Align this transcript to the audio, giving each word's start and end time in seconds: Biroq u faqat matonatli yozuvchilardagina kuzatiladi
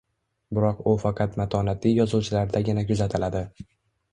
Biroq 0.57 0.79
u 0.91 0.93
faqat 1.03 1.37
matonatli 1.41 1.91
yozuvchilardagina 1.99 2.87
kuzatiladi 2.93 3.45